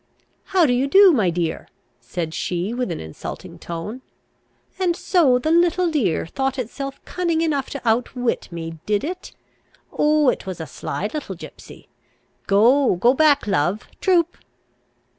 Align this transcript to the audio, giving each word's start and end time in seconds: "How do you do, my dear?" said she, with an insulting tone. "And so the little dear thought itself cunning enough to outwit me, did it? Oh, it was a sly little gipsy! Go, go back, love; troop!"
"How 0.45 0.65
do 0.65 0.73
you 0.73 0.87
do, 0.87 1.11
my 1.11 1.29
dear?" 1.29 1.67
said 1.99 2.33
she, 2.33 2.73
with 2.73 2.89
an 2.89 2.99
insulting 2.99 3.59
tone. 3.59 4.01
"And 4.79 4.95
so 4.95 5.37
the 5.37 5.51
little 5.51 5.91
dear 5.91 6.25
thought 6.25 6.57
itself 6.57 6.99
cunning 7.05 7.41
enough 7.41 7.69
to 7.69 7.81
outwit 7.87 8.51
me, 8.51 8.79
did 8.87 9.03
it? 9.03 9.35
Oh, 9.93 10.29
it 10.29 10.47
was 10.47 10.59
a 10.59 10.65
sly 10.65 11.07
little 11.13 11.35
gipsy! 11.35 11.87
Go, 12.47 12.95
go 12.95 13.13
back, 13.13 13.45
love; 13.45 13.87
troop!" 14.01 14.37